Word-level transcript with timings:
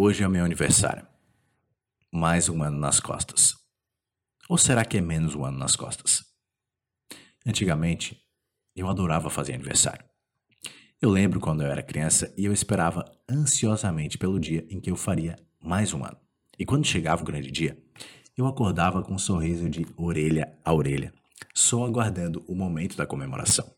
Hoje 0.00 0.22
é 0.22 0.28
meu 0.28 0.44
aniversário. 0.44 1.04
Mais 2.12 2.48
um 2.48 2.62
ano 2.62 2.78
nas 2.78 3.00
costas. 3.00 3.56
Ou 4.48 4.56
será 4.56 4.84
que 4.84 4.96
é 4.96 5.00
menos 5.00 5.34
um 5.34 5.44
ano 5.44 5.58
nas 5.58 5.74
costas? 5.74 6.24
Antigamente, 7.44 8.16
eu 8.76 8.88
adorava 8.88 9.28
fazer 9.28 9.54
aniversário. 9.54 10.04
Eu 11.02 11.10
lembro 11.10 11.40
quando 11.40 11.64
eu 11.64 11.66
era 11.66 11.82
criança 11.82 12.32
e 12.38 12.44
eu 12.44 12.52
esperava 12.52 13.10
ansiosamente 13.28 14.16
pelo 14.16 14.38
dia 14.38 14.64
em 14.70 14.80
que 14.80 14.88
eu 14.88 14.94
faria 14.94 15.34
mais 15.60 15.92
um 15.92 16.04
ano. 16.04 16.20
E 16.56 16.64
quando 16.64 16.86
chegava 16.86 17.22
o 17.22 17.26
grande 17.26 17.50
dia, 17.50 17.76
eu 18.36 18.46
acordava 18.46 19.02
com 19.02 19.14
um 19.14 19.18
sorriso 19.18 19.68
de 19.68 19.84
orelha 19.96 20.56
a 20.64 20.72
orelha, 20.72 21.12
só 21.52 21.84
aguardando 21.84 22.44
o 22.46 22.54
momento 22.54 22.96
da 22.96 23.04
comemoração. 23.04 23.68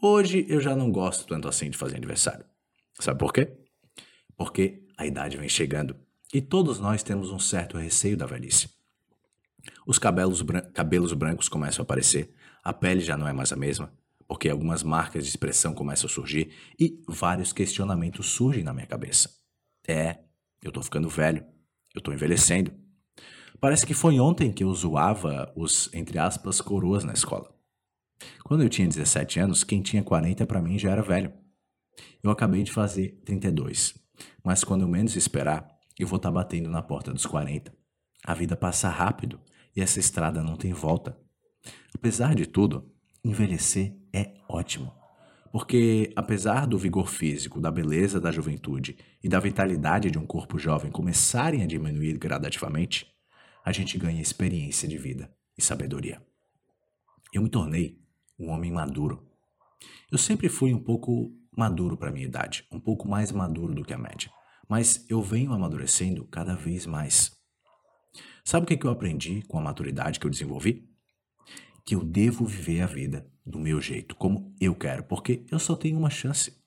Hoje 0.00 0.46
eu 0.48 0.60
já 0.60 0.76
não 0.76 0.92
gosto 0.92 1.26
tanto 1.26 1.48
assim 1.48 1.68
de 1.68 1.76
fazer 1.76 1.96
aniversário. 1.96 2.44
Sabe 3.00 3.18
por 3.18 3.32
quê? 3.32 3.59
Porque 4.40 4.86
a 4.96 5.04
idade 5.04 5.36
vem 5.36 5.50
chegando 5.50 5.94
e 6.32 6.40
todos 6.40 6.80
nós 6.80 7.02
temos 7.02 7.30
um 7.30 7.38
certo 7.38 7.76
receio 7.76 8.16
da 8.16 8.24
velhice. 8.24 8.70
Os 9.86 9.98
cabelos, 9.98 10.40
bran 10.40 10.62
cabelos 10.72 11.12
brancos 11.12 11.46
começam 11.46 11.82
a 11.82 11.84
aparecer, 11.84 12.32
a 12.64 12.72
pele 12.72 13.02
já 13.02 13.18
não 13.18 13.28
é 13.28 13.34
mais 13.34 13.52
a 13.52 13.56
mesma, 13.56 13.92
porque 14.26 14.48
algumas 14.48 14.82
marcas 14.82 15.24
de 15.24 15.28
expressão 15.28 15.74
começam 15.74 16.06
a 16.06 16.10
surgir 16.10 16.54
e 16.80 17.02
vários 17.06 17.52
questionamentos 17.52 18.30
surgem 18.30 18.64
na 18.64 18.72
minha 18.72 18.86
cabeça. 18.86 19.28
É, 19.86 20.20
eu 20.64 20.72
tô 20.72 20.82
ficando 20.82 21.10
velho, 21.10 21.44
eu 21.94 22.00
tô 22.00 22.10
envelhecendo. 22.10 22.72
Parece 23.60 23.84
que 23.84 23.92
foi 23.92 24.18
ontem 24.18 24.50
que 24.50 24.64
eu 24.64 24.72
zoava 24.72 25.52
os, 25.54 25.92
entre 25.92 26.18
aspas, 26.18 26.62
coroas 26.62 27.04
na 27.04 27.12
escola. 27.12 27.54
Quando 28.42 28.62
eu 28.62 28.70
tinha 28.70 28.88
17 28.88 29.38
anos, 29.38 29.62
quem 29.62 29.82
tinha 29.82 30.02
40 30.02 30.46
para 30.46 30.62
mim 30.62 30.78
já 30.78 30.92
era 30.92 31.02
velho. 31.02 31.30
Eu 32.22 32.30
acabei 32.30 32.62
de 32.62 32.72
fazer 32.72 33.20
32. 33.26 34.00
Mas 34.44 34.64
quando 34.64 34.82
eu 34.82 34.88
menos 34.88 35.16
esperar, 35.16 35.68
eu 35.98 36.06
vou 36.06 36.16
estar 36.16 36.28
tá 36.28 36.34
batendo 36.34 36.70
na 36.70 36.82
porta 36.82 37.12
dos 37.12 37.26
40. 37.26 37.72
A 38.24 38.34
vida 38.34 38.56
passa 38.56 38.88
rápido 38.88 39.40
e 39.74 39.80
essa 39.80 40.00
estrada 40.00 40.42
não 40.42 40.56
tem 40.56 40.72
volta. 40.72 41.18
Apesar 41.94 42.34
de 42.34 42.46
tudo, 42.46 42.90
envelhecer 43.24 43.96
é 44.12 44.34
ótimo. 44.48 44.92
Porque, 45.52 46.12
apesar 46.14 46.66
do 46.66 46.78
vigor 46.78 47.08
físico, 47.08 47.60
da 47.60 47.70
beleza 47.70 48.20
da 48.20 48.30
juventude 48.30 48.96
e 49.22 49.28
da 49.28 49.40
vitalidade 49.40 50.10
de 50.10 50.18
um 50.18 50.24
corpo 50.24 50.58
jovem 50.58 50.92
começarem 50.92 51.62
a 51.62 51.66
diminuir 51.66 52.18
gradativamente, 52.18 53.06
a 53.64 53.72
gente 53.72 53.98
ganha 53.98 54.22
experiência 54.22 54.88
de 54.88 54.96
vida 54.96 55.32
e 55.58 55.62
sabedoria. 55.62 56.22
Eu 57.32 57.42
me 57.42 57.50
tornei 57.50 57.98
um 58.38 58.50
homem 58.50 58.72
maduro. 58.72 59.26
Eu 60.10 60.18
sempre 60.18 60.48
fui 60.48 60.72
um 60.72 60.82
pouco 60.82 61.32
maduro 61.56 61.96
para 61.96 62.10
minha 62.10 62.26
idade, 62.26 62.66
um 62.70 62.80
pouco 62.80 63.08
mais 63.08 63.32
maduro 63.32 63.74
do 63.74 63.84
que 63.84 63.92
a 63.92 63.98
média, 63.98 64.30
mas 64.68 65.04
eu 65.08 65.22
venho 65.22 65.52
amadurecendo 65.52 66.24
cada 66.26 66.54
vez 66.54 66.86
mais. 66.86 67.32
Sabe 68.44 68.64
o 68.64 68.66
que 68.66 68.86
eu 68.86 68.90
aprendi 68.90 69.42
com 69.42 69.58
a 69.58 69.62
maturidade 69.62 70.18
que 70.18 70.26
eu 70.26 70.30
desenvolvi? 70.30 70.88
Que 71.84 71.94
eu 71.94 72.04
devo 72.04 72.44
viver 72.44 72.82
a 72.82 72.86
vida 72.86 73.30
do 73.44 73.58
meu 73.58 73.80
jeito, 73.80 74.14
como 74.14 74.54
eu 74.60 74.74
quero, 74.74 75.04
porque 75.04 75.44
eu 75.50 75.58
só 75.58 75.74
tenho 75.74 75.98
uma 75.98 76.10
chance. 76.10 76.58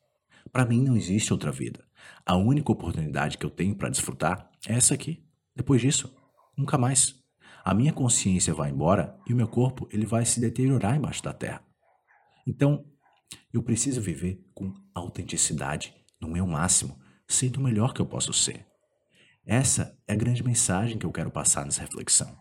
Para 0.52 0.66
mim 0.66 0.84
não 0.84 0.96
existe 0.96 1.32
outra 1.32 1.52
vida. 1.52 1.84
A 2.26 2.36
única 2.36 2.72
oportunidade 2.72 3.38
que 3.38 3.46
eu 3.46 3.50
tenho 3.50 3.76
para 3.76 3.90
desfrutar 3.90 4.50
é 4.68 4.74
essa 4.74 4.94
aqui. 4.94 5.26
Depois 5.56 5.82
disso, 5.82 6.14
nunca 6.58 6.78
mais. 6.78 7.16
A 7.64 7.74
minha 7.74 7.94
consciência 7.94 8.54
vai 8.54 8.70
embora 8.70 9.18
e 9.28 9.34
o 9.34 9.36
meu 9.36 9.48
corpo 9.48 9.88
ele 9.92 10.06
vai 10.06 10.26
se 10.26 10.40
deteriorar 10.40 10.96
embaixo 10.96 11.24
da 11.24 11.34
terra. 11.34 11.64
Então, 12.46 12.86
eu 13.54 13.62
preciso 13.62 14.02
viver 14.02 14.44
com 14.54 14.74
autenticidade, 14.94 15.94
no 16.20 16.28
meu 16.28 16.48
máximo, 16.48 17.00
sendo 17.28 17.58
o 17.58 17.64
melhor 17.64 17.94
que 17.94 18.02
eu 18.02 18.06
posso 18.06 18.34
ser. 18.34 18.66
Essa 19.46 20.00
é 20.08 20.14
a 20.14 20.16
grande 20.16 20.44
mensagem 20.44 20.98
que 20.98 21.06
eu 21.06 21.12
quero 21.12 21.30
passar 21.30 21.66
nessa 21.66 21.82
reflexão. 21.82 22.38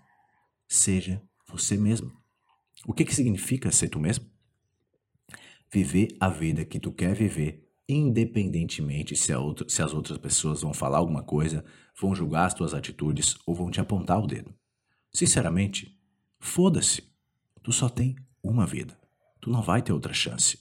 Seja 0.69 1.23
você 1.49 1.77
mesmo. 1.77 2.13
O 2.87 2.95
que, 2.95 3.05
que 3.05 3.15
significa 3.15 3.71
ser 3.71 3.89
tu 3.89 3.99
mesmo? 3.99 4.25
Viver 5.71 6.17
a 6.21 6.29
vida 6.29 6.65
que 6.65 6.79
tu 6.79 6.93
quer 6.93 7.15
viver, 7.15 7.69
independentemente 7.89 9.17
se, 9.17 9.35
outra, 9.35 9.69
se 9.69 9.83
as 9.83 9.93
outras 9.93 10.19
pessoas 10.19 10.63
vão 10.63 10.73
falar 10.73 10.99
alguma 10.99 11.23
coisa, 11.23 11.65
vão 12.01 12.15
julgar 12.15 12.47
as 12.47 12.55
tuas 12.55 12.73
atitudes 12.73 13.37
ou 13.47 13.55
vão 13.55 13.71
te 13.71 13.81
apontar 13.81 14.21
o 14.23 14.27
dedo. 14.27 14.55
Sinceramente, 15.13 15.99
foda-se. 16.41 17.03
Tu 17.63 17.73
só 17.73 17.89
tem 17.89 18.17
uma 18.43 18.67
vida. 18.67 18.99
Tu 19.41 19.51
não 19.51 19.63
vai 19.63 19.83
ter 19.83 19.93
outra 19.93 20.13
chance. 20.13 20.59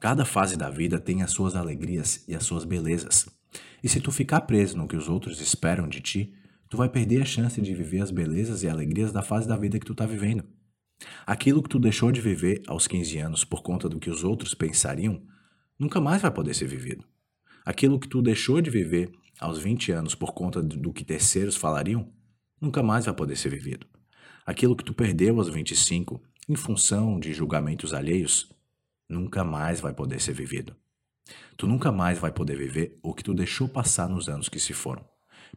Cada 0.00 0.24
fase 0.24 0.56
da 0.56 0.68
vida 0.68 1.00
tem 1.00 1.22
as 1.22 1.30
suas 1.30 1.56
alegrias 1.56 2.24
e 2.28 2.34
as 2.34 2.44
suas 2.44 2.64
belezas. 2.64 3.26
E 3.82 3.88
se 3.88 4.00
tu 4.00 4.12
ficar 4.12 4.42
preso 4.42 4.76
no 4.76 4.86
que 4.86 4.96
os 4.96 5.08
outros 5.08 5.40
esperam 5.40 5.88
de 5.88 6.00
ti, 6.00 6.34
tu 6.68 6.76
vai 6.76 6.88
perder 6.88 7.22
a 7.22 7.24
chance 7.24 7.60
de 7.60 7.74
viver 7.74 8.00
as 8.00 8.10
belezas 8.10 8.62
e 8.62 8.68
alegrias 8.68 9.12
da 9.12 9.22
fase 9.22 9.48
da 9.48 9.56
vida 9.56 9.78
que 9.78 9.86
tu 9.86 9.94
tá 9.94 10.04
vivendo. 10.04 10.44
Aquilo 11.26 11.62
que 11.62 11.68
tu 11.68 11.78
deixou 11.78 12.10
de 12.10 12.20
viver 12.20 12.62
aos 12.66 12.86
15 12.86 13.18
anos 13.18 13.44
por 13.44 13.62
conta 13.62 13.88
do 13.88 13.98
que 13.98 14.10
os 14.10 14.24
outros 14.24 14.54
pensariam, 14.54 15.22
nunca 15.78 16.00
mais 16.00 16.22
vai 16.22 16.30
poder 16.30 16.54
ser 16.54 16.66
vivido. 16.66 17.04
Aquilo 17.64 17.98
que 17.98 18.08
tu 18.08 18.22
deixou 18.22 18.60
de 18.60 18.70
viver 18.70 19.10
aos 19.40 19.58
20 19.58 19.92
anos 19.92 20.14
por 20.14 20.32
conta 20.32 20.62
do 20.62 20.92
que 20.92 21.04
terceiros 21.04 21.56
falariam, 21.56 22.10
nunca 22.60 22.82
mais 22.82 23.04
vai 23.04 23.14
poder 23.14 23.36
ser 23.36 23.50
vivido. 23.50 23.86
Aquilo 24.44 24.76
que 24.76 24.84
tu 24.84 24.94
perdeu 24.94 25.38
aos 25.38 25.48
25 25.48 26.22
em 26.48 26.54
função 26.54 27.18
de 27.18 27.32
julgamentos 27.32 27.92
alheios, 27.92 28.48
nunca 29.08 29.44
mais 29.44 29.80
vai 29.80 29.92
poder 29.92 30.20
ser 30.20 30.32
vivido. 30.32 30.76
Tu 31.56 31.66
nunca 31.66 31.90
mais 31.90 32.18
vai 32.18 32.32
poder 32.32 32.56
viver 32.56 32.98
o 33.02 33.14
que 33.14 33.24
tu 33.24 33.34
deixou 33.34 33.68
passar 33.68 34.08
nos 34.08 34.28
anos 34.28 34.48
que 34.48 34.60
se 34.60 34.72
foram. 34.72 35.04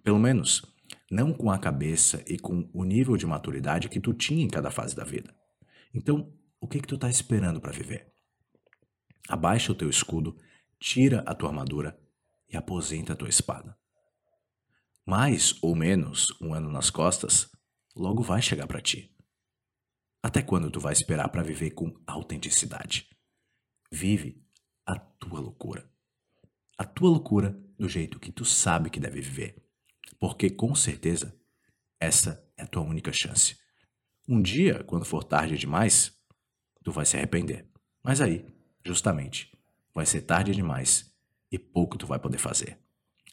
Pelo 0.04 0.20
menos, 0.20 0.64
não 1.12 1.34
com 1.34 1.52
a 1.52 1.60
cabeça 1.60 2.24
e 2.28 2.38
com 2.38 2.70
o 2.74 2.84
nível 2.84 3.18
de 3.18 3.26
maturidade 3.26 3.90
que 3.90 4.00
tu 4.00 4.14
tinha 4.14 4.44
em 4.44 4.50
cada 4.50 4.72
fase 4.72 4.96
da 4.96 5.04
vida. 5.04 5.36
Então, 5.94 6.34
o 6.60 6.68
que 6.68 6.80
que 6.80 6.88
tu 6.88 6.96
está 6.96 7.10
esperando 7.10 7.60
para 7.60 7.72
viver? 7.72 8.12
Abaixa 9.28 9.72
o 9.72 9.76
teu 9.76 9.90
escudo, 9.90 10.38
tira 10.80 11.24
a 11.26 11.36
tua 11.36 11.50
armadura 11.50 12.00
e 12.48 12.58
aposenta 12.58 13.14
a 13.14 13.16
tua 13.16 13.30
espada. 13.30 13.78
Mais 15.06 15.56
ou 15.62 15.76
menos 15.76 16.28
um 16.42 16.54
ano 16.54 16.72
nas 16.72 16.90
costas, 16.90 17.50
logo 17.96 18.22
vai 18.22 18.42
chegar 18.42 18.68
para 18.68 18.82
ti. 18.82 19.16
Até 20.22 20.42
quando 20.42 20.70
tu 20.70 20.80
vai 20.80 20.94
esperar 20.94 21.30
para 21.30 21.44
viver 21.44 21.72
com 21.72 21.94
autenticidade? 22.06 23.08
Vive 23.92 24.44
a 24.86 24.98
tua 24.98 25.40
loucura. 25.40 25.90
A 26.78 26.86
tua 26.86 27.10
loucura 27.10 27.60
do 27.78 27.90
jeito 27.90 28.20
que 28.20 28.32
tu 28.32 28.46
sabe 28.46 28.90
que 28.90 29.00
deve 29.00 29.22
viver. 29.22 29.56
Porque 30.20 30.50
com 30.50 30.76
certeza 30.76 31.36
essa 32.00 32.44
é 32.56 32.64
a 32.64 32.68
tua 32.68 32.84
única 32.84 33.12
chance. 33.12 33.58
Um 34.28 34.42
dia, 34.42 34.84
quando 34.84 35.06
for 35.06 35.24
tarde 35.24 35.58
demais, 35.58 36.14
tu 36.84 36.92
vai 36.92 37.06
se 37.06 37.18
arrepender. 37.18 37.68
Mas 38.04 38.22
aí, 38.22 38.46
justamente, 38.86 39.52
vai 39.94 40.06
ser 40.06 40.22
tarde 40.22 40.54
demais 40.54 41.12
e 41.52 41.58
pouco 41.58 41.98
tu 41.98 42.06
vai 42.06 42.20
poder 42.20 42.38
fazer. 42.38 42.80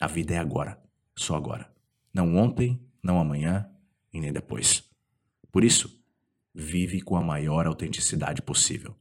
A 0.00 0.06
vida 0.06 0.34
é 0.34 0.38
agora, 0.38 0.82
só 1.16 1.36
agora. 1.36 1.70
Não 2.12 2.36
ontem, 2.36 2.80
não 3.02 3.20
amanhã 3.20 3.70
e 4.12 4.20
nem 4.20 4.32
depois. 4.32 4.88
Por 5.52 5.62
isso, 5.62 6.02
vive 6.54 7.00
com 7.00 7.16
a 7.16 7.22
maior 7.22 7.66
autenticidade 7.66 8.42
possível. 8.42 8.96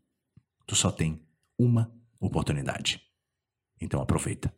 Tu 0.68 0.76
só 0.76 0.92
tem 0.92 1.26
uma 1.58 1.92
oportunidade. 2.20 3.02
Então 3.80 4.02
aproveita. 4.02 4.54